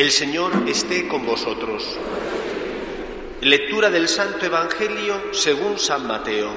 El 0.00 0.10
Señor 0.12 0.66
esté 0.66 1.06
con 1.08 1.26
vosotros. 1.26 1.84
Lectura 3.42 3.90
del 3.90 4.08
Santo 4.08 4.46
Evangelio 4.46 5.34
según 5.34 5.78
San 5.78 6.06
Mateo. 6.06 6.48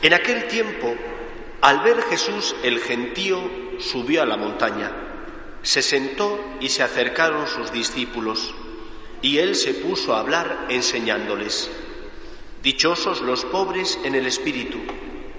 En 0.00 0.14
aquel 0.14 0.48
tiempo, 0.48 0.94
al 1.60 1.80
ver 1.80 2.00
Jesús 2.04 2.56
el 2.62 2.80
gentío, 2.80 3.42
subió 3.78 4.22
a 4.22 4.24
la 4.24 4.38
montaña, 4.38 4.90
se 5.60 5.82
sentó 5.82 6.42
y 6.58 6.70
se 6.70 6.82
acercaron 6.82 7.46
sus 7.46 7.70
discípulos, 7.72 8.54
y 9.20 9.36
él 9.36 9.54
se 9.54 9.74
puso 9.74 10.14
a 10.14 10.20
hablar 10.20 10.68
enseñándoles. 10.70 11.70
Dichosos 12.62 13.20
los 13.20 13.44
pobres 13.44 13.98
en 14.02 14.14
el 14.14 14.24
espíritu, 14.24 14.78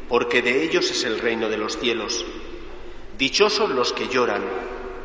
porque 0.07 0.43
de 0.43 0.63
ellos 0.63 0.91
es 0.91 1.03
el 1.03 1.17
reino 1.17 1.49
de 1.49 1.57
los 1.57 1.79
cielos. 1.79 2.23
Dichosos 3.17 3.69
los 3.69 3.93
que 3.93 4.09
lloran, 4.09 4.43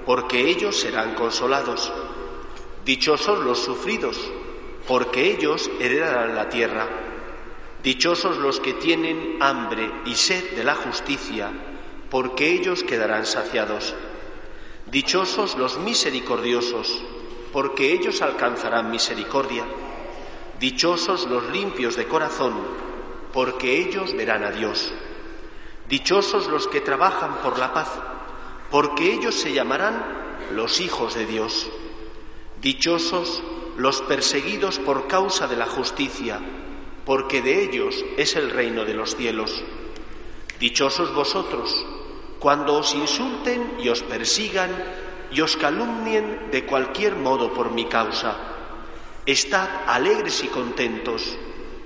porque 0.04 0.50
ellos 0.50 0.76
serán 0.76 1.14
consolados. 1.14 1.92
Dichosos 2.84 3.38
los 3.44 3.60
sufridos, 3.60 4.18
porque 4.88 5.30
ellos 5.30 5.70
heredarán 5.78 6.34
la 6.34 6.48
tierra. 6.48 6.88
Dichosos 7.84 8.38
los 8.38 8.58
que 8.58 8.72
tienen 8.74 9.36
hambre 9.40 9.88
y 10.06 10.16
sed 10.16 10.56
de 10.56 10.64
la 10.64 10.74
justicia, 10.74 11.52
porque 12.10 12.50
ellos 12.50 12.82
quedarán 12.82 13.26
saciados. 13.26 13.94
Dichosos 14.90 15.56
los 15.56 15.78
misericordiosos, 15.78 17.04
porque 17.52 17.92
ellos 17.92 18.22
alcanzarán 18.22 18.90
misericordia. 18.90 19.64
Dichosos 20.58 21.28
los 21.28 21.48
limpios 21.50 21.94
de 21.94 22.08
corazón, 22.08 22.54
porque 23.32 23.78
ellos 23.78 24.14
verán 24.16 24.42
a 24.42 24.50
Dios. 24.50 24.92
Dichosos 25.90 26.46
los 26.46 26.68
que 26.68 26.80
trabajan 26.80 27.38
por 27.42 27.58
la 27.58 27.74
paz, 27.74 27.90
porque 28.70 29.12
ellos 29.12 29.34
se 29.34 29.52
llamarán 29.52 30.00
los 30.52 30.80
hijos 30.80 31.14
de 31.14 31.26
Dios. 31.26 31.68
Dichosos 32.62 33.42
los 33.76 34.00
perseguidos 34.02 34.78
por 34.78 35.08
causa 35.08 35.48
de 35.48 35.56
la 35.56 35.66
justicia, 35.66 36.38
porque 37.04 37.42
de 37.42 37.64
ellos 37.64 38.04
es 38.16 38.36
el 38.36 38.50
reino 38.50 38.84
de 38.84 38.94
los 38.94 39.16
cielos. 39.16 39.64
Dichosos 40.60 41.12
vosotros, 41.12 41.84
cuando 42.38 42.76
os 42.76 42.94
insulten 42.94 43.78
y 43.82 43.88
os 43.88 44.04
persigan 44.04 44.70
y 45.32 45.40
os 45.40 45.56
calumnien 45.56 46.52
de 46.52 46.66
cualquier 46.66 47.16
modo 47.16 47.52
por 47.52 47.72
mi 47.72 47.86
causa. 47.86 48.36
Estad 49.26 49.68
alegres 49.88 50.44
y 50.44 50.46
contentos, 50.46 51.36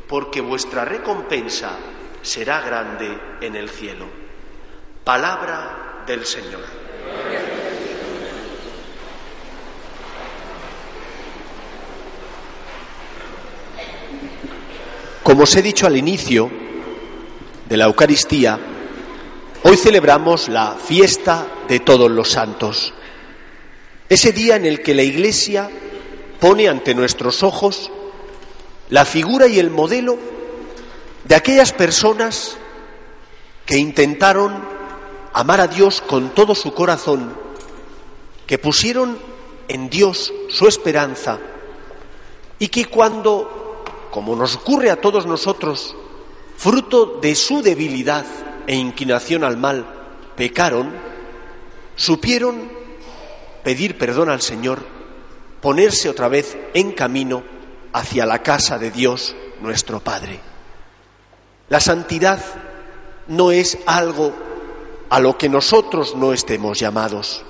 porque 0.07 0.43
vuestra 0.43 0.85
recompensa 0.85 1.79
será 2.25 2.61
grande 2.63 3.19
en 3.41 3.55
el 3.55 3.69
cielo. 3.69 4.07
Palabra 5.05 6.03
del 6.07 6.25
Señor. 6.25 6.65
Como 15.23 15.43
os 15.43 15.57
he 15.57 15.63
dicho 15.63 15.87
al 15.87 15.97
inicio 15.97 16.51
de 17.69 17.77
la 17.77 17.85
Eucaristía, 17.85 18.59
hoy 19.63 19.77
celebramos 19.77 20.49
la 20.49 20.77
fiesta 20.77 21.47
de 21.69 21.81
todos 21.81 22.11
los 22.11 22.31
santos. 22.31 22.93
Ese 24.09 24.33
día 24.33 24.57
en 24.57 24.65
el 24.65 24.83
que 24.83 24.95
la 24.95 25.03
Iglesia 25.03 25.71
pone 26.41 26.69
ante 26.69 26.95
nuestros 26.95 27.43
ojos 27.43 27.91
la 28.91 29.05
figura 29.05 29.47
y 29.47 29.59
el 29.59 29.71
modelo 29.71 30.34
de 31.25 31.35
aquellas 31.35 31.73
personas 31.73 32.57
que 33.67 33.79
intentaron 33.79 34.63
amar 35.33 35.61
a 35.61 35.67
Dios 35.67 36.01
con 36.01 36.31
todo 36.31 36.55
su 36.55 36.75
corazón, 36.75 37.35
que 38.47 38.59
pusieron 38.59 39.19
en 39.69 39.89
Dios 39.89 40.33
su 40.51 40.69
esperanza 40.69 41.39
y 42.59 42.69
que 42.69 42.87
cuando, 42.87 43.83
como 44.11 44.37
nos 44.37 44.57
ocurre 44.57 44.91
a 44.91 45.01
todos 45.01 45.27
nosotros, 45.27 45.97
fruto 46.57 47.19
de 47.21 47.35
su 47.35 47.63
debilidad 47.63 48.25
e 48.67 48.77
inclinación 48.77 49.45
al 49.45 49.57
mal, 49.57 49.87
pecaron, 50.37 50.95
supieron 51.97 52.71
pedir 53.63 53.97
perdón 53.97 54.29
al 54.29 54.43
Señor, 54.43 54.85
ponerse 55.61 56.11
otra 56.11 56.29
vez 56.29 56.57
en 56.75 56.93
camino 56.93 57.43
hacia 57.93 58.27
la 58.27 58.43
casa 58.43 58.79
de 58.79 58.91
Dios 58.91 59.35
nuestro 59.61 60.01
Padre. 60.01 60.54
La 61.69 61.81
santidad 61.81 62.41
no 63.29 63.51
es 63.51 63.79
algo 63.87 64.33
a 65.09 65.21
lo 65.21 65.39
que 65.39 65.49
nosotros 65.49 66.15
no 66.15 66.33
estemos 66.33 66.79
llamados. 66.79 67.43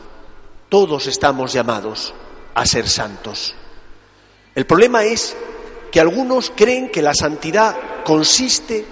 Todos 0.68 1.06
estamos 1.06 1.52
llamados 1.52 2.14
a 2.54 2.66
ser 2.66 2.88
santos. 2.88 3.54
El 4.54 4.66
problema 4.66 5.04
es 5.04 5.36
que 5.90 6.00
algunos 6.00 6.52
creen 6.54 6.90
que 6.90 7.02
la 7.02 7.14
santidad 7.14 7.76
consiste 8.04 8.84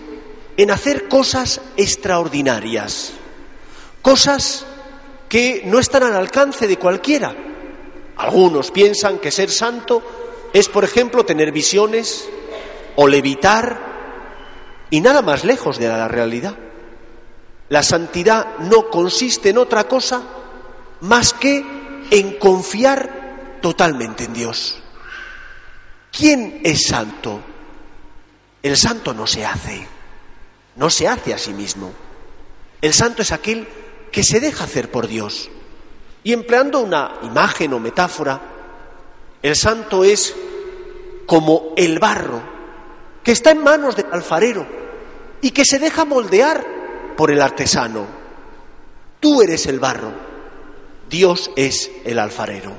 en 0.57 0.71
hacer 0.71 1.09
cosas 1.09 1.61
extraordinarias, 1.77 3.13
cosas 4.03 4.67
que 5.29 5.63
no 5.65 5.79
están 5.79 6.03
al 6.03 6.15
alcance 6.15 6.67
de 6.67 6.79
cualquiera. 6.79 7.35
Algunos 8.17 8.71
piensan 8.71 9.19
que 9.19 9.31
ser 9.31 9.51
santo 9.51 10.03
es, 10.53 10.69
por 10.69 10.85
ejemplo, 10.85 11.25
tener 11.25 11.53
visiones 11.53 12.29
o 12.97 13.07
levitar 13.07 13.92
y 14.93 15.01
nada 15.01 15.23
más 15.23 15.43
lejos 15.43 15.79
de 15.79 15.89
la 15.89 16.07
realidad. 16.07 16.55
La 17.71 17.83
santidad 17.83 18.59
no 18.59 18.91
consiste 18.91 19.49
en 19.49 19.57
otra 19.57 19.85
cosa 19.85 20.23
más 21.01 21.33
que 21.33 21.65
en 22.11 22.39
confiar 22.39 23.59
totalmente 23.63 24.25
en 24.25 24.35
Dios. 24.35 24.83
¿Quién 26.11 26.61
es 26.63 26.89
santo? 26.89 27.41
El 28.63 28.77
santo 28.77 29.15
no 29.15 29.27
se 29.27 29.47
hace, 29.47 29.89
no 30.77 30.91
se 30.91 31.09
hace 31.09 31.33
a 31.33 31.39
sí 31.39 31.55
mismo. 31.55 31.91
El 32.83 32.93
santo 32.93 33.23
es 33.23 33.33
aquel 33.33 33.67
que 34.13 34.23
se 34.23 34.41
deja 34.41 34.65
hacer 34.65 34.91
por 34.91 35.09
Dios. 35.09 35.49
Y 36.23 36.35
empleando 36.35 36.81
una 36.81 37.13
imagen 37.23 37.73
o 37.73 37.81
metáfora, 37.81 38.43
el 39.41 39.57
santo 39.57 40.05
es 40.05 40.37
como 41.25 41.73
el 41.79 41.99
barro 41.99 42.43
que 43.25 43.33
está 43.33 43.53
en 43.53 43.65
manos 43.65 43.97
del 43.97 44.07
alfarero 44.13 44.82
y 45.43 45.51
que 45.51 45.67
se 45.67 45.79
deja 45.79 46.07
moldear 46.07 46.65
por 47.17 47.31
el 47.31 47.43
artesano. 47.43 48.07
Tú 49.21 49.43
eres 49.43 49.67
el 49.67 49.79
barro, 49.79 50.13
Dios 51.11 51.51
es 51.57 51.91
el 52.05 52.19
alfarero. 52.19 52.73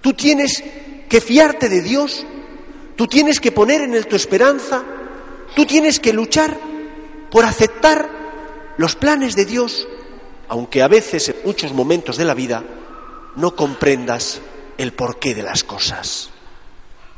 Tú 0.00 0.14
tienes 0.14 0.64
que 1.08 1.20
fiarte 1.20 1.68
de 1.68 1.82
Dios, 1.82 2.24
tú 2.96 3.06
tienes 3.06 3.40
que 3.40 3.52
poner 3.52 3.82
en 3.82 3.94
él 3.94 4.06
tu 4.06 4.16
esperanza, 4.16 4.82
tú 5.54 5.66
tienes 5.66 6.00
que 6.00 6.12
luchar 6.12 6.56
por 7.30 7.44
aceptar 7.44 8.08
los 8.76 8.96
planes 8.96 9.36
de 9.36 9.44
Dios, 9.44 9.86
aunque 10.48 10.82
a 10.82 10.88
veces 10.88 11.28
en 11.28 11.36
muchos 11.44 11.72
momentos 11.72 12.16
de 12.16 12.24
la 12.24 12.34
vida 12.34 12.64
no 13.36 13.56
comprendas 13.56 14.40
el 14.78 14.92
porqué 14.92 15.34
de 15.34 15.42
las 15.42 15.64
cosas. 15.64 16.30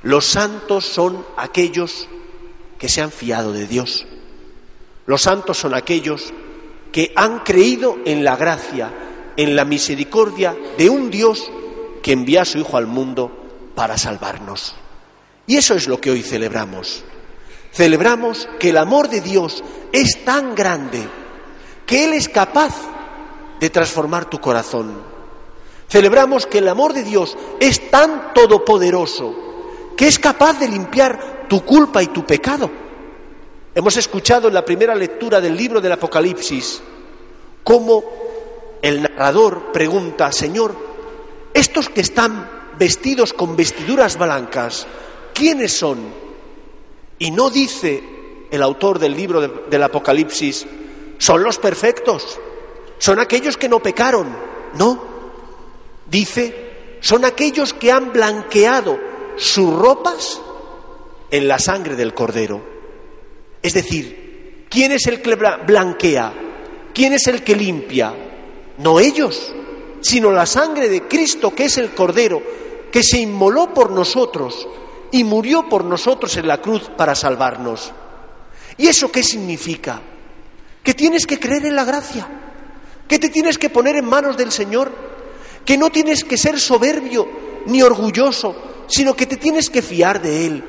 Los 0.02 0.26
santos 0.26 0.84
son 0.84 1.26
aquellos 1.36 2.08
que 2.78 2.88
se 2.88 3.02
han 3.02 3.10
fiado 3.10 3.52
de 3.52 3.66
Dios. 3.66 4.06
Los 5.06 5.22
santos 5.22 5.58
son 5.58 5.74
aquellos 5.74 6.32
que 6.92 7.12
han 7.14 7.40
creído 7.40 7.98
en 8.04 8.24
la 8.24 8.36
gracia, 8.36 8.92
en 9.36 9.54
la 9.54 9.64
misericordia 9.64 10.56
de 10.76 10.90
un 10.90 11.10
Dios 11.10 11.50
que 12.02 12.12
envía 12.12 12.42
a 12.42 12.44
su 12.44 12.58
Hijo 12.58 12.76
al 12.76 12.86
mundo 12.86 13.30
para 13.74 13.98
salvarnos. 13.98 14.74
Y 15.46 15.56
eso 15.56 15.74
es 15.74 15.86
lo 15.86 16.00
que 16.00 16.10
hoy 16.10 16.22
celebramos. 16.22 17.04
Celebramos 17.72 18.48
que 18.58 18.70
el 18.70 18.78
amor 18.78 19.08
de 19.08 19.20
Dios 19.20 19.62
es 19.92 20.24
tan 20.24 20.54
grande 20.54 21.06
que 21.84 22.04
Él 22.04 22.14
es 22.14 22.28
capaz 22.28 22.74
de 23.60 23.70
transformar 23.70 24.28
tu 24.28 24.40
corazón. 24.40 25.02
Celebramos 25.88 26.46
que 26.46 26.58
el 26.58 26.68
amor 26.68 26.92
de 26.92 27.04
Dios 27.04 27.36
es 27.60 27.90
tan 27.90 28.34
todopoderoso 28.34 29.46
que 29.96 30.08
es 30.08 30.18
capaz 30.18 30.58
de 30.58 30.68
limpiar 30.68 31.46
tu 31.48 31.64
culpa 31.64 32.02
y 32.02 32.08
tu 32.08 32.24
pecado. 32.24 32.85
Hemos 33.76 33.98
escuchado 33.98 34.48
en 34.48 34.54
la 34.54 34.64
primera 34.64 34.94
lectura 34.94 35.38
del 35.38 35.54
libro 35.54 35.82
del 35.82 35.92
Apocalipsis 35.92 36.80
cómo 37.62 38.02
el 38.80 39.02
narrador 39.02 39.70
pregunta, 39.70 40.32
Señor, 40.32 40.74
estos 41.52 41.90
que 41.90 42.00
están 42.00 42.72
vestidos 42.78 43.34
con 43.34 43.54
vestiduras 43.54 44.16
blancas, 44.16 44.86
¿quiénes 45.34 45.76
son? 45.76 45.98
Y 47.18 47.30
no 47.32 47.50
dice 47.50 48.02
el 48.50 48.62
autor 48.62 48.98
del 48.98 49.14
libro 49.14 49.42
del 49.42 49.82
Apocalipsis, 49.82 50.66
son 51.18 51.42
los 51.42 51.58
perfectos, 51.58 52.40
son 52.96 53.18
aquellos 53.18 53.58
que 53.58 53.68
no 53.68 53.80
pecaron, 53.80 54.34
no, 54.72 55.04
dice, 56.06 56.96
son 57.02 57.26
aquellos 57.26 57.74
que 57.74 57.92
han 57.92 58.10
blanqueado 58.10 58.98
sus 59.36 59.70
ropas 59.70 60.40
en 61.30 61.46
la 61.46 61.58
sangre 61.58 61.94
del 61.94 62.14
cordero. 62.14 62.75
Es 63.66 63.74
decir, 63.74 64.66
¿quién 64.70 64.92
es 64.92 65.08
el 65.08 65.20
que 65.20 65.34
blanquea? 65.34 66.32
¿Quién 66.94 67.14
es 67.14 67.26
el 67.26 67.42
que 67.42 67.56
limpia? 67.56 68.14
No 68.78 69.00
ellos, 69.00 69.52
sino 70.00 70.30
la 70.30 70.46
sangre 70.46 70.88
de 70.88 71.08
Cristo, 71.08 71.52
que 71.52 71.64
es 71.64 71.76
el 71.76 71.90
cordero, 71.90 72.40
que 72.92 73.02
se 73.02 73.18
inmoló 73.18 73.74
por 73.74 73.90
nosotros 73.90 74.68
y 75.10 75.24
murió 75.24 75.68
por 75.68 75.84
nosotros 75.84 76.36
en 76.36 76.46
la 76.46 76.62
cruz 76.62 76.92
para 76.96 77.16
salvarnos. 77.16 77.90
¿Y 78.76 78.86
eso 78.86 79.10
qué 79.10 79.24
significa? 79.24 80.00
Que 80.84 80.94
tienes 80.94 81.26
que 81.26 81.40
creer 81.40 81.66
en 81.66 81.74
la 81.74 81.84
gracia, 81.84 82.24
que 83.08 83.18
te 83.18 83.30
tienes 83.30 83.58
que 83.58 83.68
poner 83.68 83.96
en 83.96 84.04
manos 84.04 84.36
del 84.36 84.52
Señor, 84.52 84.92
que 85.64 85.76
no 85.76 85.90
tienes 85.90 86.22
que 86.22 86.38
ser 86.38 86.60
soberbio 86.60 87.28
ni 87.66 87.82
orgulloso, 87.82 88.54
sino 88.86 89.16
que 89.16 89.26
te 89.26 89.38
tienes 89.38 89.70
que 89.70 89.82
fiar 89.82 90.22
de 90.22 90.46
Él. 90.46 90.64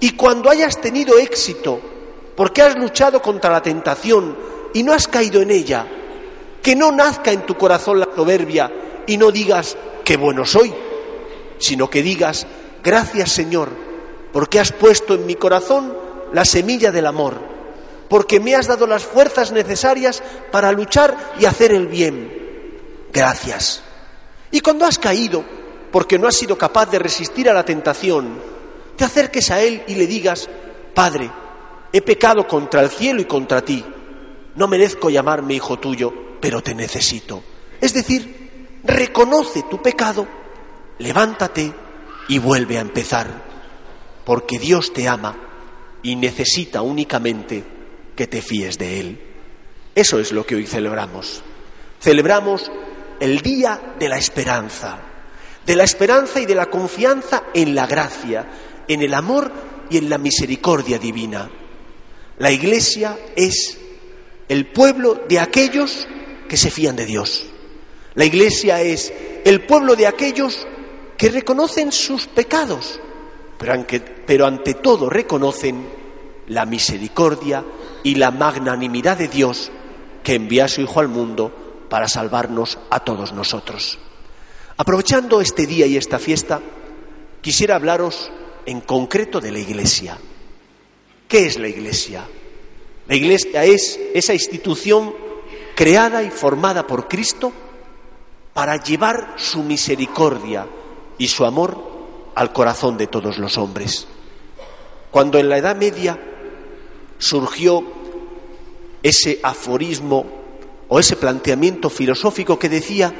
Y 0.00 0.10
cuando 0.10 0.50
hayas 0.50 0.78
tenido 0.82 1.16
éxito, 1.16 1.95
porque 2.36 2.62
has 2.62 2.76
luchado 2.76 3.22
contra 3.22 3.50
la 3.50 3.62
tentación 3.62 4.36
y 4.74 4.82
no 4.82 4.92
has 4.92 5.08
caído 5.08 5.40
en 5.40 5.50
ella, 5.50 5.86
que 6.62 6.76
no 6.76 6.92
nazca 6.92 7.32
en 7.32 7.46
tu 7.46 7.56
corazón 7.56 7.98
la 7.98 8.08
soberbia 8.14 8.70
y 9.06 9.16
no 9.16 9.30
digas 9.30 9.76
qué 10.04 10.16
bueno 10.16 10.44
soy, 10.44 10.72
sino 11.58 11.88
que 11.88 12.02
digas 12.02 12.46
gracias 12.84 13.32
Señor, 13.32 13.70
porque 14.32 14.60
has 14.60 14.72
puesto 14.72 15.14
en 15.14 15.26
mi 15.26 15.34
corazón 15.34 15.96
la 16.32 16.44
semilla 16.44 16.92
del 16.92 17.06
amor, 17.06 17.40
porque 18.08 18.38
me 18.38 18.54
has 18.54 18.66
dado 18.66 18.86
las 18.86 19.04
fuerzas 19.04 19.52
necesarias 19.52 20.22
para 20.52 20.72
luchar 20.72 21.16
y 21.40 21.46
hacer 21.46 21.72
el 21.72 21.86
bien. 21.86 22.36
Gracias. 23.12 23.82
Y 24.50 24.60
cuando 24.60 24.84
has 24.84 24.98
caído, 24.98 25.42
porque 25.90 26.18
no 26.18 26.28
has 26.28 26.36
sido 26.36 26.58
capaz 26.58 26.86
de 26.90 26.98
resistir 26.98 27.48
a 27.48 27.54
la 27.54 27.64
tentación, 27.64 28.38
te 28.96 29.04
acerques 29.04 29.50
a 29.50 29.60
Él 29.62 29.82
y 29.86 29.94
le 29.94 30.06
digas, 30.06 30.48
Padre, 30.94 31.30
he 31.92 32.02
pecado 32.02 32.46
contra 32.46 32.82
el 32.82 32.90
cielo 32.90 33.20
y 33.20 33.24
contra 33.24 33.62
ti, 33.62 33.84
no 34.54 34.68
merezco 34.68 35.10
llamarme 35.10 35.54
hijo 35.54 35.78
tuyo, 35.78 36.12
pero 36.40 36.62
te 36.62 36.74
necesito. 36.74 37.42
Es 37.80 37.94
decir, 37.94 38.80
reconoce 38.84 39.64
tu 39.64 39.82
pecado, 39.82 40.26
levántate 40.98 41.72
y 42.28 42.38
vuelve 42.38 42.78
a 42.78 42.82
empezar, 42.82 43.26
porque 44.24 44.58
Dios 44.58 44.92
te 44.92 45.08
ama 45.08 45.36
y 46.02 46.16
necesita 46.16 46.82
únicamente 46.82 47.64
que 48.14 48.26
te 48.26 48.42
fíes 48.42 48.78
de 48.78 49.00
Él. 49.00 49.20
Eso 49.94 50.18
es 50.18 50.32
lo 50.32 50.44
que 50.44 50.56
hoy 50.56 50.66
celebramos. 50.66 51.42
Celebramos 52.00 52.70
el 53.20 53.40
día 53.40 53.94
de 53.98 54.08
la 54.08 54.18
esperanza 54.18 54.98
de 55.66 55.76
la 55.76 55.84
esperanza 55.84 56.40
y 56.40 56.46
de 56.46 56.54
la 56.54 56.66
confianza 56.66 57.44
en 57.52 57.74
la 57.74 57.86
gracia, 57.86 58.46
en 58.86 59.02
el 59.02 59.12
amor 59.12 59.52
y 59.90 59.98
en 59.98 60.08
la 60.08 60.16
misericordia 60.16 60.98
divina. 60.98 61.50
La 62.38 62.50
Iglesia 62.50 63.18
es 63.34 63.78
el 64.48 64.66
pueblo 64.66 65.22
de 65.28 65.40
aquellos 65.40 66.06
que 66.48 66.56
se 66.56 66.70
fían 66.70 66.94
de 66.94 67.06
Dios. 67.06 67.46
La 68.14 68.24
Iglesia 68.24 68.82
es 68.82 69.12
el 69.44 69.62
pueblo 69.62 69.96
de 69.96 70.06
aquellos 70.06 70.66
que 71.16 71.30
reconocen 71.30 71.92
sus 71.92 72.26
pecados, 72.26 73.00
pero, 73.58 74.46
ante 74.46 74.74
todo 74.74 75.08
reconocen 75.08 75.88
la 76.48 76.66
misericordia 76.66 77.64
y 78.02 78.16
la 78.16 78.30
magnanimidad 78.30 79.16
de 79.16 79.28
Dios 79.28 79.70
que 80.22 80.34
envía 80.34 80.66
a 80.66 80.68
su 80.68 80.82
Hijo 80.82 81.00
al 81.00 81.08
mundo 81.08 81.86
para 81.88 82.06
salvarnos 82.06 82.78
a 82.90 83.00
todos 83.00 83.32
nosotros. 83.32 83.98
Aprovechando 84.76 85.40
este 85.40 85.66
día 85.66 85.86
y 85.86 85.96
esta 85.96 86.18
fiesta, 86.18 86.60
quisiera 87.40 87.76
hablaros 87.76 88.30
en 88.66 88.82
concreto 88.82 89.40
de 89.40 89.52
la 89.52 89.58
Iglesia. 89.58 90.18
¿Qué 91.28 91.46
es 91.46 91.58
la 91.58 91.68
Iglesia? 91.68 92.26
La 93.08 93.14
Iglesia 93.14 93.64
es 93.64 93.98
esa 94.14 94.34
institución 94.34 95.14
creada 95.74 96.22
y 96.22 96.30
formada 96.30 96.86
por 96.86 97.08
Cristo 97.08 97.52
para 98.54 98.82
llevar 98.82 99.34
su 99.36 99.62
misericordia 99.62 100.66
y 101.18 101.28
su 101.28 101.44
amor 101.44 101.78
al 102.34 102.52
corazón 102.52 102.96
de 102.96 103.06
todos 103.06 103.38
los 103.38 103.58
hombres. 103.58 104.06
Cuando 105.10 105.38
en 105.38 105.48
la 105.48 105.58
Edad 105.58 105.76
Media 105.76 106.18
surgió 107.18 107.82
ese 109.02 109.40
aforismo 109.42 110.26
o 110.88 110.98
ese 110.98 111.16
planteamiento 111.16 111.90
filosófico 111.90 112.58
que 112.58 112.68
decía 112.68 113.12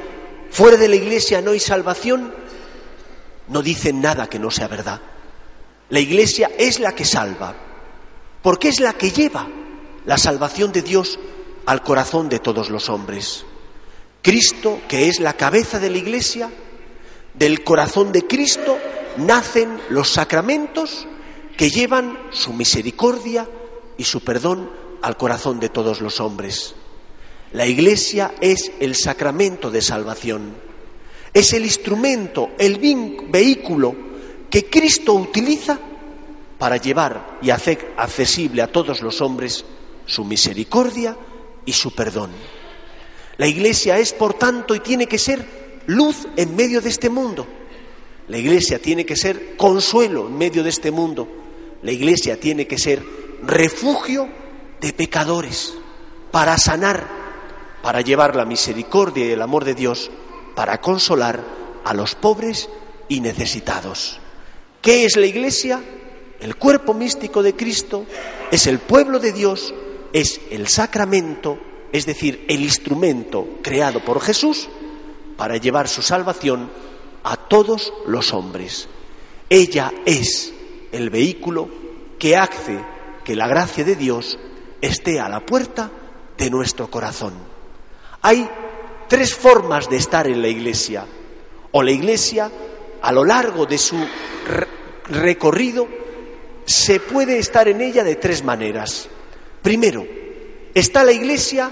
fuera 0.49 0.77
de 0.77 0.87
la 0.87 0.95
iglesia 0.95 1.41
no 1.41 1.51
hay 1.51 1.59
salvación, 1.59 2.33
no 3.47 3.61
dicen 3.61 4.01
nada 4.01 4.27
que 4.27 4.39
no 4.39 4.51
sea 4.51 4.67
verdad. 4.67 5.01
La 5.89 5.99
iglesia 5.99 6.51
es 6.57 6.79
la 6.79 6.93
que 6.93 7.05
salva, 7.05 7.55
porque 8.41 8.69
es 8.69 8.79
la 8.79 8.93
que 8.93 9.11
lleva 9.11 9.47
la 10.05 10.17
salvación 10.17 10.71
de 10.71 10.81
Dios 10.81 11.19
al 11.65 11.83
corazón 11.83 12.29
de 12.29 12.39
todos 12.39 12.69
los 12.69 12.89
hombres. 12.89 13.45
Cristo, 14.21 14.79
que 14.87 15.09
es 15.09 15.19
la 15.19 15.33
cabeza 15.33 15.79
de 15.79 15.89
la 15.89 15.97
iglesia, 15.97 16.49
del 17.33 17.63
corazón 17.63 18.11
de 18.11 18.25
Cristo 18.25 18.77
nacen 19.17 19.79
los 19.89 20.09
sacramentos 20.09 21.07
que 21.55 21.69
llevan 21.69 22.17
su 22.31 22.53
misericordia 22.53 23.47
y 23.97 24.03
su 24.03 24.21
perdón 24.21 24.69
al 25.01 25.17
corazón 25.17 25.59
de 25.59 25.69
todos 25.69 26.01
los 26.01 26.19
hombres. 26.19 26.75
La 27.53 27.65
Iglesia 27.65 28.33
es 28.41 28.71
el 28.79 28.95
sacramento 28.95 29.71
de 29.71 29.81
salvación, 29.81 30.55
es 31.33 31.53
el 31.53 31.63
instrumento, 31.63 32.51
el 32.57 32.77
vehículo 33.29 33.95
que 34.49 34.65
Cristo 34.69 35.13
utiliza 35.13 35.79
para 36.57 36.77
llevar 36.77 37.37
y 37.41 37.49
hacer 37.49 37.93
accesible 37.97 38.61
a 38.61 38.71
todos 38.71 39.01
los 39.01 39.21
hombres 39.21 39.65
su 40.05 40.23
misericordia 40.25 41.15
y 41.65 41.73
su 41.73 41.93
perdón. 41.93 42.31
La 43.37 43.47
Iglesia 43.47 43.99
es, 43.99 44.13
por 44.13 44.33
tanto, 44.33 44.73
y 44.73 44.79
tiene 44.79 45.05
que 45.07 45.19
ser 45.19 45.81
luz 45.85 46.27
en 46.35 46.55
medio 46.55 46.81
de 46.81 46.89
este 46.89 47.09
mundo. 47.09 47.45
La 48.27 48.37
Iglesia 48.37 48.79
tiene 48.79 49.05
que 49.05 49.15
ser 49.15 49.55
consuelo 49.55 50.27
en 50.27 50.37
medio 50.37 50.63
de 50.63 50.69
este 50.69 50.91
mundo. 50.91 51.27
La 51.83 51.91
Iglesia 51.91 52.39
tiene 52.39 52.65
que 52.65 52.77
ser 52.77 53.03
refugio 53.43 54.27
de 54.81 54.93
pecadores 54.93 55.73
para 56.31 56.57
sanar 56.57 57.17
para 57.81 58.01
llevar 58.01 58.35
la 58.35 58.43
misericordia 58.43 59.25
y 59.25 59.31
el 59.31 59.41
amor 59.41 59.63
de 59.63 59.73
Dios 59.73 60.11
para 60.55 60.81
consolar 60.81 61.41
a 61.85 61.93
los 61.93 62.15
pobres 62.15 62.69
y 63.07 63.21
necesitados. 63.21 64.19
¿Qué 64.81 65.05
es 65.05 65.15
la 65.15 65.25
Iglesia? 65.25 65.81
El 66.39 66.55
cuerpo 66.55 66.93
místico 66.93 67.41
de 67.41 67.55
Cristo 67.55 68.05
es 68.51 68.67
el 68.67 68.79
pueblo 68.79 69.19
de 69.19 69.31
Dios, 69.31 69.73
es 70.13 70.39
el 70.51 70.67
sacramento, 70.67 71.57
es 71.91 72.05
decir, 72.05 72.45
el 72.47 72.61
instrumento 72.61 73.47
creado 73.61 74.03
por 74.03 74.21
Jesús 74.21 74.69
para 75.35 75.57
llevar 75.57 75.87
su 75.87 76.01
salvación 76.01 76.69
a 77.23 77.35
todos 77.35 77.93
los 78.05 78.33
hombres. 78.33 78.87
Ella 79.49 79.91
es 80.05 80.53
el 80.91 81.09
vehículo 81.09 81.69
que 82.19 82.35
hace 82.35 82.79
que 83.23 83.35
la 83.35 83.47
gracia 83.47 83.83
de 83.83 83.95
Dios 83.95 84.37
esté 84.81 85.19
a 85.19 85.29
la 85.29 85.45
puerta 85.45 85.91
de 86.37 86.49
nuestro 86.49 86.89
corazón. 86.89 87.33
Hay 88.21 88.47
tres 89.07 89.33
formas 89.33 89.89
de 89.89 89.97
estar 89.97 90.27
en 90.27 90.41
la 90.41 90.47
Iglesia. 90.47 91.05
O 91.71 91.83
la 91.83 91.91
Iglesia, 91.91 92.51
a 93.01 93.11
lo 93.11 93.23
largo 93.23 93.65
de 93.65 93.77
su 93.77 93.97
recorrido 95.09 95.87
se 96.67 96.99
puede 96.99 97.39
estar 97.39 97.69
en 97.69 97.79
ella 97.79 98.03
de 98.03 98.17
tres 98.17 98.43
maneras. 98.43 99.07
Primero, 99.61 100.05
está 100.73 101.05
la 101.05 101.13
iglesia 101.13 101.71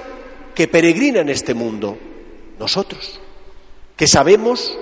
que 0.55 0.69
peregrina 0.69 1.19
en 1.19 1.27
este 1.27 1.53
mundo, 1.53 1.97
nosotros, 2.57 3.19
que 3.97 4.07
sabemos 4.07 4.77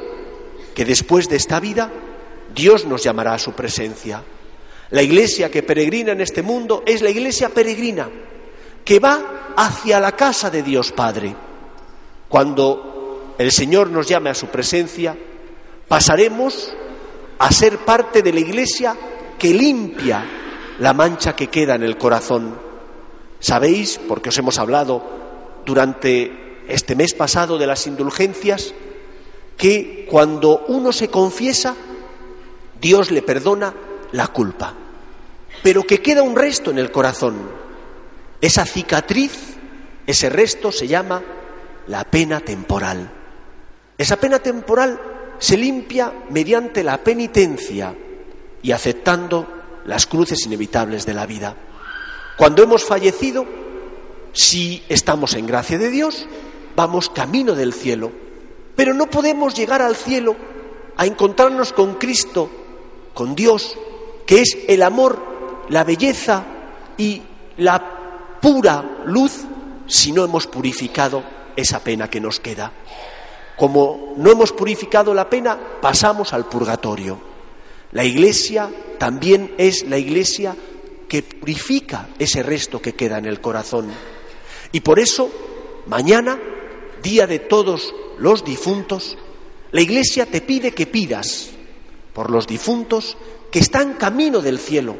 que 0.75 0.86
después 0.86 1.27
de 1.29 1.38
esta 1.38 1.60
vida 1.60 1.91
Dios 2.53 2.86
nos 2.86 3.03
llamará 3.03 3.34
a 3.34 3.39
su 3.39 3.53
presencia. 3.53 4.24
La 4.91 5.01
iglesia 5.01 5.50
que 5.50 5.63
peregrina 5.63 6.12
en 6.12 6.22
este 6.22 6.43
mundo 6.43 6.84
es 6.86 7.01
la 7.01 7.10
iglesia 7.10 7.50
peregrina, 7.50 8.08
que 8.86 9.00
va 9.00 9.55
hacia 9.58 10.00
la 10.00 10.12
casa 10.12 10.51
de 10.51 10.62
Dios 10.62 10.91
Padre. 10.91 11.36
Cuando 12.29 13.34
el 13.39 13.51
Señor 13.51 13.89
nos 13.89 14.08
llame 14.08 14.29
a 14.29 14.36
su 14.36 14.46
presencia, 14.48 15.17
pasaremos 15.88 16.72
a 17.39 17.51
ser 17.51 17.79
parte 17.79 18.22
de 18.22 18.32
la 18.32 18.39
iglesia 18.41 18.96
que 19.37 19.53
limpia 19.53 20.25
la 20.79 20.93
mancha 20.93 21.35
que 21.35 21.47
queda 21.47 21.75
en 21.75 21.83
el 21.83 21.97
corazón. 21.97 22.55
Sabéis, 23.39 23.99
porque 24.07 24.29
os 24.29 24.37
hemos 24.37 24.57
hablado 24.59 25.03
durante 25.65 26.63
este 26.67 26.95
mes 26.95 27.13
pasado 27.13 27.57
de 27.57 27.67
las 27.67 27.87
indulgencias, 27.87 28.73
que 29.57 30.07
cuando 30.09 30.65
uno 30.67 30.91
se 30.91 31.09
confiesa, 31.09 31.75
Dios 32.79 33.11
le 33.11 33.21
perdona 33.21 33.73
la 34.11 34.27
culpa, 34.27 34.73
pero 35.61 35.83
que 35.83 36.01
queda 36.01 36.23
un 36.23 36.35
resto 36.35 36.71
en 36.71 36.79
el 36.79 36.91
corazón. 36.91 37.35
Esa 38.41 38.65
cicatriz, 38.65 39.55
ese 40.05 40.29
resto 40.29 40.71
se 40.71 40.87
llama 40.87 41.21
la 41.87 42.03
pena 42.05 42.39
temporal. 42.41 43.09
Esa 43.97 44.17
pena 44.17 44.39
temporal 44.39 44.99
se 45.39 45.57
limpia 45.57 46.11
mediante 46.29 46.83
la 46.83 46.97
penitencia 46.97 47.95
y 48.63 48.72
aceptando 48.72 49.46
las 49.86 50.08
cruces 50.08 50.46
inevitables 50.46 51.05
de 51.05 51.13
la 51.13 51.27
vida. 51.27 51.55
Cuando 52.38 52.63
hemos 52.63 52.84
fallecido, 52.84 53.46
si 54.32 54.84
estamos 54.89 55.36
en 55.36 55.46
gracia 55.46 55.77
de 55.77 55.89
Dios, 55.89 56.25
vamos 56.75 57.10
camino 57.10 57.53
del 57.53 57.74
cielo, 57.74 58.12
pero 58.75 58.93
no 58.93 59.08
podemos 59.08 59.53
llegar 59.53 59.82
al 59.82 59.96
cielo 59.96 60.36
a 60.98 61.05
encontrarnos 61.05 61.74
con 61.74 61.96
Cristo, 61.96 62.50
con 63.13 63.36
Dios, 63.36 63.77
que 64.25 64.41
es 64.41 64.58
el 64.67 64.82
amor, 64.82 65.65
la 65.70 65.84
belleza 65.84 66.43
y 66.98 67.22
la 67.58 68.39
pura 68.41 69.01
luz, 69.05 69.43
si 69.86 70.12
no 70.12 70.24
hemos 70.24 70.48
purificado 70.48 71.24
esa 71.55 71.84
pena 71.84 72.10
que 72.10 72.22
nos 72.22 72.39
queda. 72.39 72.72
Como 73.58 74.13
no 74.17 74.32
hemos 74.32 74.51
purificado 74.51 75.13
la 75.13 75.29
pena, 75.29 75.58
pasamos 75.82 76.34
al 76.34 76.46
purgatorio. 76.46 77.32
La 77.93 78.03
iglesia 78.03 78.69
también 78.97 79.53
es 79.57 79.88
la 79.88 79.97
iglesia 79.97 80.55
que 81.07 81.21
purifica 81.21 82.09
ese 82.17 82.41
resto 82.41 82.81
que 82.81 82.93
queda 82.93 83.19
en 83.19 83.25
el 83.25 83.39
corazón. 83.39 83.91
Y 84.71 84.79
por 84.79 85.00
eso, 85.00 85.31
mañana, 85.85 86.39
día 87.03 87.27
de 87.27 87.38
todos 87.38 87.93
los 88.17 88.43
difuntos, 88.43 89.15
la 89.71 89.81
iglesia 89.81 90.25
te 90.25 90.41
pide 90.41 90.71
que 90.71 90.88
pidas 90.88 91.51
por 92.13 92.31
los 92.31 92.47
difuntos 92.47 93.15
que 93.51 93.59
están 93.59 93.93
camino 93.93 94.41
del 94.41 94.57
cielo, 94.57 94.97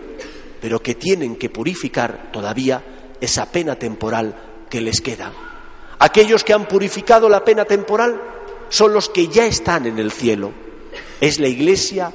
pero 0.62 0.79
que 0.81 0.93
tienen 0.93 1.35
que 1.35 1.50
purificar 1.50 2.31
todavía 2.31 3.15
esa 3.19 3.51
pena 3.51 3.75
temporal 3.75 4.65
que 4.69 4.81
les 4.81 5.01
queda. 5.01 5.33
Aquellos 5.97 6.43
que 6.43 6.53
han 6.53 6.67
purificado 6.67 7.27
la 7.27 7.43
pena 7.43 7.65
temporal 7.65 8.21
son 8.69 8.93
los 8.93 9.09
que 9.09 9.27
ya 9.29 9.47
están 9.47 9.88
en 9.88 9.97
el 9.97 10.12
cielo. 10.12 10.51
Es 11.19 11.39
la 11.39 11.47
iglesia 11.47 12.12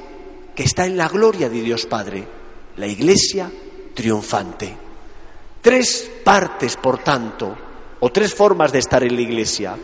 que 0.59 0.65
está 0.65 0.85
en 0.85 0.97
la 0.97 1.07
gloria 1.07 1.47
de 1.47 1.61
Dios 1.61 1.85
Padre, 1.85 2.21
la 2.75 2.85
iglesia 2.85 3.49
triunfante. 3.93 4.75
Tres 5.61 6.11
partes, 6.21 6.75
por 6.75 7.01
tanto, 7.01 7.55
o 8.01 8.11
tres 8.11 8.35
formas 8.35 8.73
de 8.73 8.79
estar 8.79 9.01
en 9.01 9.15
la 9.15 9.21
iglesia. 9.21 9.77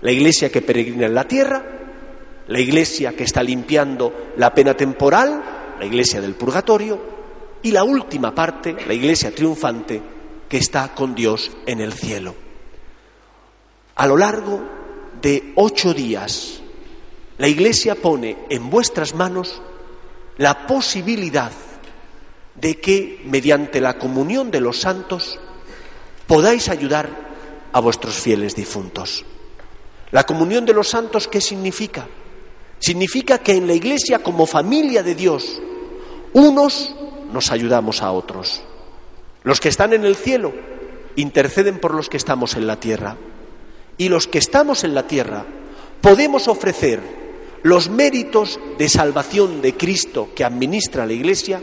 La 0.00 0.10
iglesia 0.10 0.50
que 0.50 0.62
peregrina 0.62 1.04
en 1.04 1.14
la 1.14 1.28
tierra, 1.28 1.62
la 2.48 2.58
iglesia 2.58 3.14
que 3.14 3.24
está 3.24 3.42
limpiando 3.42 4.32
la 4.38 4.54
pena 4.54 4.74
temporal, 4.74 5.74
la 5.78 5.84
iglesia 5.84 6.22
del 6.22 6.34
purgatorio, 6.34 6.98
y 7.60 7.70
la 7.70 7.84
última 7.84 8.34
parte, 8.34 8.74
la 8.86 8.94
iglesia 8.94 9.34
triunfante, 9.34 10.00
que 10.48 10.56
está 10.56 10.94
con 10.94 11.14
Dios 11.14 11.50
en 11.66 11.82
el 11.82 11.92
cielo. 11.92 12.34
A 13.96 14.06
lo 14.06 14.16
largo 14.16 14.62
de 15.20 15.52
ocho 15.56 15.92
días, 15.92 16.62
la 17.36 17.48
iglesia 17.48 17.96
pone 17.96 18.46
en 18.48 18.70
vuestras 18.70 19.14
manos 19.14 19.60
la 20.38 20.66
posibilidad 20.66 21.52
de 22.54 22.80
que, 22.80 23.22
mediante 23.24 23.80
la 23.80 23.98
comunión 23.98 24.50
de 24.50 24.60
los 24.60 24.80
santos, 24.80 25.38
podáis 26.26 26.68
ayudar 26.68 27.08
a 27.72 27.80
vuestros 27.80 28.14
fieles 28.14 28.54
difuntos. 28.54 29.24
La 30.10 30.24
comunión 30.24 30.64
de 30.64 30.74
los 30.74 30.88
santos, 30.88 31.28
¿qué 31.28 31.40
significa? 31.40 32.06
Significa 32.78 33.38
que 33.38 33.52
en 33.52 33.66
la 33.66 33.74
Iglesia, 33.74 34.22
como 34.22 34.46
familia 34.46 35.02
de 35.02 35.14
Dios, 35.14 35.60
unos 36.32 36.94
nos 37.32 37.50
ayudamos 37.50 38.02
a 38.02 38.12
otros. 38.12 38.62
Los 39.42 39.60
que 39.60 39.68
están 39.68 39.92
en 39.92 40.04
el 40.04 40.16
cielo 40.16 40.52
interceden 41.16 41.78
por 41.78 41.94
los 41.94 42.08
que 42.08 42.16
estamos 42.16 42.54
en 42.56 42.66
la 42.66 42.78
tierra. 42.78 43.16
Y 43.98 44.08
los 44.08 44.26
que 44.26 44.38
estamos 44.38 44.84
en 44.84 44.94
la 44.94 45.06
tierra 45.06 45.44
podemos 46.00 46.48
ofrecer 46.48 47.21
los 47.62 47.88
méritos 47.88 48.58
de 48.78 48.88
salvación 48.88 49.62
de 49.62 49.76
Cristo 49.76 50.30
que 50.34 50.44
administra 50.44 51.06
la 51.06 51.12
Iglesia 51.12 51.60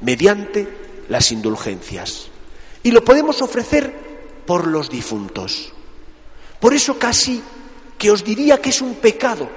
mediante 0.00 0.68
las 1.08 1.32
indulgencias. 1.32 2.28
Y 2.82 2.90
lo 2.90 3.04
podemos 3.04 3.42
ofrecer 3.42 3.92
por 4.46 4.66
los 4.66 4.90
difuntos. 4.90 5.72
Por 6.60 6.74
eso 6.74 6.98
casi 6.98 7.42
que 7.96 8.10
os 8.10 8.24
diría 8.24 8.60
que 8.60 8.70
es 8.70 8.80
un 8.80 8.94
pecado 8.94 9.48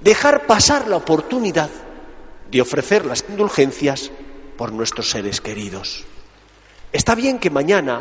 dejar 0.00 0.46
pasar 0.46 0.88
la 0.88 0.96
oportunidad 0.96 1.70
de 2.50 2.60
ofrecer 2.60 3.04
las 3.04 3.24
indulgencias 3.28 4.10
por 4.56 4.72
nuestros 4.72 5.10
seres 5.10 5.40
queridos. 5.40 6.04
Está 6.92 7.14
bien 7.14 7.38
que 7.38 7.50
mañana 7.50 8.00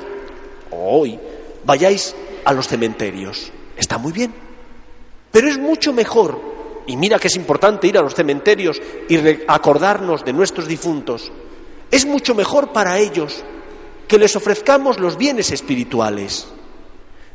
o 0.71 0.99
hoy 0.99 1.19
vayáis 1.65 2.15
a 2.45 2.53
los 2.53 2.67
cementerios, 2.67 3.51
está 3.75 3.97
muy 3.97 4.13
bien, 4.13 4.33
pero 5.31 5.49
es 5.49 5.57
mucho 5.57 5.91
mejor, 5.91 6.39
y 6.87 6.95
mira 6.95 7.19
que 7.19 7.27
es 7.27 7.35
importante 7.35 7.85
ir 7.85 7.97
a 7.97 8.01
los 8.01 8.15
cementerios 8.15 8.81
y 9.09 9.17
acordarnos 9.47 10.23
de 10.23 10.33
nuestros 10.33 10.67
difuntos, 10.67 11.31
es 11.91 12.05
mucho 12.05 12.33
mejor 12.33 12.71
para 12.71 12.97
ellos 12.97 13.43
que 14.07 14.17
les 14.17 14.35
ofrezcamos 14.35 14.99
los 14.99 15.17
bienes 15.17 15.51
espirituales. 15.51 16.47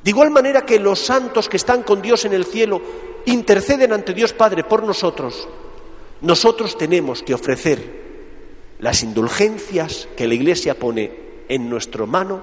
De 0.03 0.11
igual 0.11 0.31
manera 0.31 0.65
que 0.65 0.81
los 0.81 0.99
santos 0.99 1.49
que 1.49 1.59
están 1.59 1.83
con 1.83 2.03
Dios 2.03 2.25
en 2.25 2.33
el 2.33 2.47
cielo 2.47 2.81
interceden 3.27 3.93
ante 3.93 4.15
Dios 4.15 4.33
Padre 4.33 4.65
por 4.65 4.83
nosotros, 4.83 5.47
nosotros 6.23 6.77
tenemos 6.77 7.23
que 7.23 7.35
ofrecer 7.35 8.03
las 8.79 9.03
indulgencias 9.03 10.09
que 10.17 10.27
la 10.27 10.35
Iglesia 10.35 10.79
pone 10.79 11.13
en 11.49 11.69
nuestra 11.69 12.07
mano, 12.07 12.43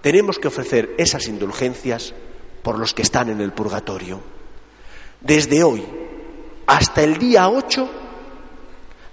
tenemos 0.00 0.38
que 0.38 0.48
ofrecer 0.48 0.94
esas 0.98 1.26
indulgencias 1.26 2.14
por 2.62 2.78
los 2.78 2.94
que 2.94 3.02
están 3.02 3.28
en 3.28 3.40
el 3.40 3.52
purgatorio. 3.52 4.20
Desde 5.20 5.64
hoy 5.64 5.84
hasta 6.68 7.02
el 7.02 7.16
día 7.16 7.48
8, 7.48 7.88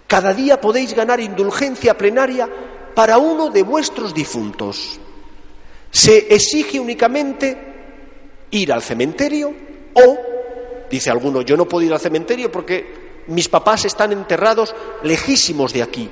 cada 0.07 0.33
día 0.33 0.59
podéis 0.59 0.93
ganar 0.93 1.21
indulgencia 1.21 1.97
plenaria 1.97 2.49
para 2.93 3.17
uno 3.17 3.49
de 3.49 3.63
vuestros 3.63 4.13
difuntos. 4.13 4.99
Se 5.89 6.33
exige 6.35 6.81
únicamente 6.81 7.57
ir 8.51 8.73
al 8.73 8.81
cementerio 8.83 9.53
o, 9.93 10.17
dice 10.91 11.09
alguno, 11.09 11.43
yo 11.43 11.55
no 11.55 11.65
puedo 11.65 11.85
ir 11.85 11.93
al 11.93 11.99
cementerio 12.01 12.51
porque 12.51 13.23
mis 13.27 13.47
papás 13.47 13.85
están 13.85 14.11
enterrados 14.11 14.75
lejísimos 15.03 15.71
de 15.71 15.81
aquí. 15.81 16.09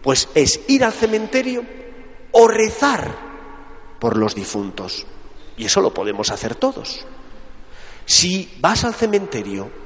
Pues 0.00 0.28
es 0.32 0.60
ir 0.68 0.84
al 0.84 0.92
cementerio 0.92 1.64
o 2.30 2.46
rezar 2.46 3.16
por 3.98 4.16
los 4.16 4.36
difuntos. 4.36 5.06
Y 5.56 5.64
eso 5.64 5.80
lo 5.80 5.92
podemos 5.92 6.30
hacer 6.30 6.54
todos. 6.54 7.04
Si 8.06 8.48
vas 8.60 8.84
al 8.84 8.94
cementerio 8.94 9.81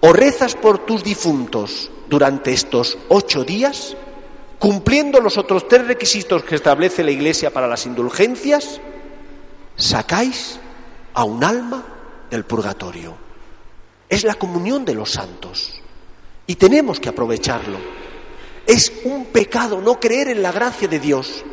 o 0.00 0.12
rezas 0.12 0.54
por 0.54 0.78
tus 0.86 1.04
difuntos 1.04 1.90
durante 2.08 2.52
estos 2.52 2.98
ocho 3.08 3.44
días, 3.44 3.96
cumpliendo 4.58 5.20
los 5.20 5.38
otros 5.38 5.68
tres 5.68 5.86
requisitos 5.86 6.42
que 6.44 6.56
establece 6.56 7.04
la 7.04 7.10
Iglesia 7.10 7.52
para 7.52 7.68
las 7.68 7.86
indulgencias, 7.86 8.80
sacáis 9.76 10.58
a 11.14 11.24
un 11.24 11.44
alma 11.44 11.84
del 12.30 12.44
purgatorio. 12.44 13.14
Es 14.08 14.24
la 14.24 14.34
comunión 14.34 14.84
de 14.84 14.94
los 14.94 15.12
santos 15.12 15.80
y 16.46 16.56
tenemos 16.56 16.98
que 16.98 17.08
aprovecharlo. 17.08 17.78
Es 18.66 18.92
un 19.04 19.26
pecado 19.26 19.80
no 19.80 20.00
creer 20.00 20.28
en 20.28 20.42
la 20.42 20.52
gracia 20.52 20.88
de 20.88 20.98
Dios. 20.98 21.44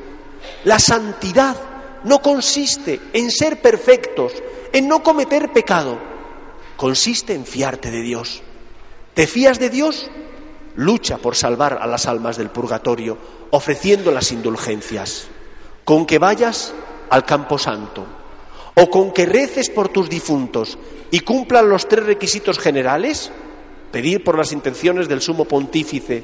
La 0.63 0.79
santidad 0.79 1.55
no 2.03 2.21
consiste 2.21 2.99
en 3.13 3.31
ser 3.31 3.61
perfectos, 3.61 4.33
en 4.71 4.87
no 4.87 5.03
cometer 5.03 5.51
pecado. 5.51 5.99
Consiste 6.77 7.33
en 7.33 7.45
fiarte 7.45 7.91
de 7.91 8.01
Dios. 8.01 8.41
¿Te 9.13 9.27
fías 9.27 9.59
de 9.59 9.69
Dios? 9.69 10.09
lucha 10.77 11.17
por 11.17 11.35
salvar 11.35 11.79
a 11.81 11.87
las 11.87 12.05
almas 12.05 12.37
del 12.37 12.49
purgatorio, 12.49 13.17
ofreciendo 13.49 14.11
las 14.11 14.31
indulgencias. 14.31 15.27
Con 15.83 16.05
que 16.05 16.19
vayas 16.19 16.73
al 17.09 17.25
campo 17.25 17.57
santo, 17.57 18.05
o 18.75 18.89
con 18.89 19.11
que 19.11 19.25
reces 19.25 19.69
por 19.69 19.89
tus 19.89 20.07
difuntos 20.07 20.77
y 21.09 21.21
cumplan 21.21 21.67
los 21.67 21.89
tres 21.89 22.05
requisitos 22.05 22.59
generales, 22.59 23.31
pedir 23.91 24.23
por 24.23 24.37
las 24.37 24.51
intenciones 24.51 25.07
del 25.07 25.21
sumo 25.21 25.45
pontífice, 25.45 26.23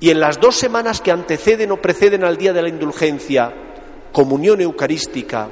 y 0.00 0.10
en 0.10 0.20
las 0.20 0.38
dos 0.38 0.56
semanas 0.56 1.00
que 1.00 1.10
anteceden 1.10 1.72
o 1.72 1.78
preceden 1.78 2.24
al 2.24 2.36
día 2.36 2.52
de 2.52 2.62
la 2.62 2.68
indulgencia, 2.68 3.54
comunión 4.12 4.60
eucarística 4.60 5.48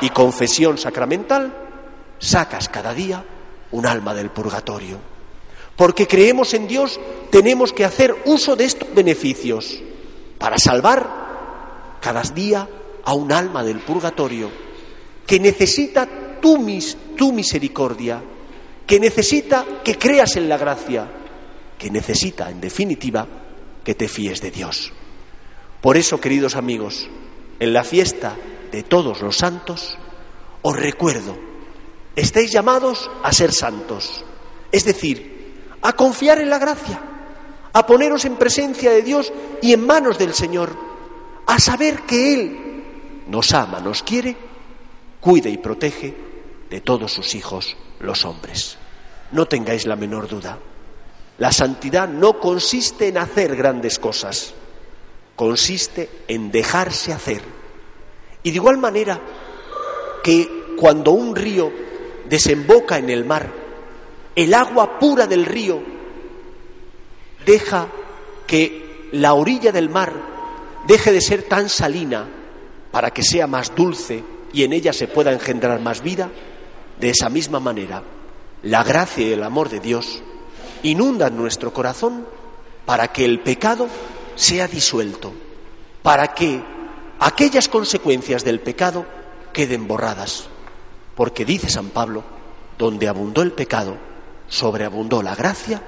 y 0.00 0.10
confesión 0.10 0.76
sacramental, 0.76 1.54
sacas 2.18 2.68
cada 2.68 2.92
día 2.92 3.24
un 3.72 3.86
alma 3.86 4.14
del 4.14 4.30
purgatorio. 4.30 4.98
Porque 5.76 6.06
creemos 6.06 6.54
en 6.54 6.66
Dios, 6.66 6.98
tenemos 7.30 7.72
que 7.72 7.84
hacer 7.84 8.14
uso 8.24 8.56
de 8.56 8.64
estos 8.64 8.92
beneficios 8.94 9.80
para 10.38 10.58
salvar 10.58 11.98
cada 12.00 12.22
día 12.22 12.68
a 13.04 13.14
un 13.14 13.32
alma 13.32 13.62
del 13.62 13.80
purgatorio 13.80 14.50
que 15.26 15.40
necesita 15.40 16.08
tu, 16.40 16.58
mis, 16.58 16.96
tu 17.16 17.32
misericordia, 17.32 18.22
que 18.86 19.00
necesita 19.00 19.64
que 19.84 19.98
creas 19.98 20.36
en 20.36 20.48
la 20.48 20.56
gracia, 20.56 21.08
que 21.78 21.90
necesita, 21.90 22.50
en 22.50 22.60
definitiva, 22.60 23.26
que 23.84 23.94
te 23.94 24.08
fíes 24.08 24.40
de 24.40 24.50
Dios. 24.50 24.92
Por 25.80 25.96
eso, 25.96 26.20
queridos 26.20 26.56
amigos, 26.56 27.08
en 27.60 27.72
la 27.72 27.84
fiesta 27.84 28.36
de 28.70 28.82
todos 28.82 29.20
los 29.20 29.36
santos, 29.36 29.98
os 30.62 30.76
recuerdo, 30.76 31.36
estáis 32.16 32.50
llamados 32.50 33.10
a 33.22 33.32
ser 33.32 33.52
santos, 33.52 34.24
es 34.72 34.84
decir, 34.84 35.68
a 35.82 35.92
confiar 35.92 36.38
en 36.40 36.50
la 36.50 36.58
gracia, 36.58 37.00
a 37.72 37.86
poneros 37.86 38.24
en 38.24 38.36
presencia 38.36 38.90
de 38.90 39.02
Dios 39.02 39.32
y 39.62 39.74
en 39.74 39.86
manos 39.86 40.18
del 40.18 40.32
Señor, 40.34 40.76
a 41.46 41.60
saber 41.60 42.00
que 42.00 42.34
Él 42.34 42.84
nos 43.28 43.52
ama, 43.52 43.80
nos 43.80 44.02
quiere, 44.02 44.36
cuida 45.20 45.50
y 45.50 45.58
protege 45.58 46.16
de 46.70 46.80
todos 46.80 47.12
sus 47.12 47.34
hijos, 47.34 47.76
los 48.00 48.24
hombres. 48.24 48.78
No 49.32 49.46
tengáis 49.46 49.86
la 49.86 49.96
menor 49.96 50.26
duda. 50.28 50.58
La 51.38 51.52
santidad 51.52 52.08
no 52.08 52.40
consiste 52.40 53.08
en 53.08 53.18
hacer 53.18 53.54
grandes 53.56 53.98
cosas, 53.98 54.54
consiste 55.34 56.08
en 56.28 56.50
dejarse 56.50 57.12
hacer. 57.12 57.42
Y 58.42 58.50
de 58.50 58.56
igual 58.56 58.78
manera 58.78 59.20
que 60.22 60.74
cuando 60.78 61.10
un 61.10 61.36
río 61.36 61.85
desemboca 62.28 62.98
en 62.98 63.10
el 63.10 63.24
mar, 63.24 63.50
el 64.34 64.54
agua 64.54 64.98
pura 64.98 65.26
del 65.26 65.46
río 65.46 65.80
deja 67.44 67.88
que 68.46 69.08
la 69.12 69.34
orilla 69.34 69.72
del 69.72 69.88
mar 69.88 70.12
deje 70.86 71.12
de 71.12 71.20
ser 71.20 71.44
tan 71.44 71.68
salina 71.68 72.26
para 72.90 73.10
que 73.10 73.22
sea 73.22 73.46
más 73.46 73.74
dulce 73.74 74.22
y 74.52 74.64
en 74.64 74.72
ella 74.72 74.92
se 74.92 75.08
pueda 75.08 75.32
engendrar 75.32 75.80
más 75.80 76.02
vida, 76.02 76.30
de 76.98 77.10
esa 77.10 77.28
misma 77.28 77.60
manera, 77.60 78.02
la 78.62 78.82
gracia 78.82 79.26
y 79.26 79.32
el 79.32 79.42
amor 79.42 79.68
de 79.68 79.80
Dios 79.80 80.22
inundan 80.82 81.36
nuestro 81.36 81.72
corazón 81.72 82.26
para 82.86 83.08
que 83.08 83.24
el 83.24 83.40
pecado 83.40 83.88
sea 84.34 84.66
disuelto, 84.66 85.32
para 86.02 86.28
que 86.28 86.62
aquellas 87.18 87.68
consecuencias 87.68 88.44
del 88.44 88.60
pecado 88.60 89.04
queden 89.52 89.86
borradas. 89.86 90.48
Porque 91.16 91.44
dice 91.44 91.68
San 91.68 91.88
Pablo, 91.88 92.22
donde 92.78 93.08
abundó 93.08 93.42
el 93.42 93.52
pecado, 93.52 93.96
sobreabundó 94.48 95.22
la 95.22 95.34
gracia 95.34 95.82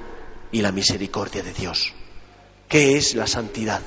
y 0.50 0.62
la 0.62 0.72
misericordia 0.72 1.42
de 1.42 1.52
Dios. 1.52 1.92
¿Qué 2.66 2.96
es 2.96 3.14
la 3.14 3.26
santidad? 3.26 3.82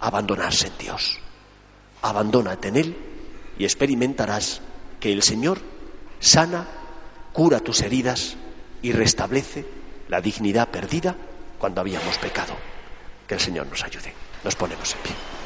Abandonarse 0.00 0.68
en 0.68 0.78
Dios. 0.78 1.18
Abandónate 2.02 2.68
en 2.68 2.76
Él 2.76 2.96
y 3.58 3.64
experimentarás 3.64 4.62
que 5.00 5.12
el 5.12 5.22
Señor 5.22 5.58
sana, 6.20 6.66
cura 7.32 7.60
tus 7.60 7.82
heridas 7.82 8.36
y 8.82 8.92
restablece 8.92 9.66
la 10.08 10.20
dignidad 10.20 10.68
perdida 10.68 11.16
cuando 11.58 11.80
habíamos 11.80 12.18
pecado. 12.18 12.54
Que 13.26 13.34
el 13.34 13.40
Señor 13.40 13.66
nos 13.66 13.82
ayude. 13.82 14.14
Nos 14.44 14.54
ponemos 14.54 14.94
en 14.94 15.00
pie. 15.00 15.45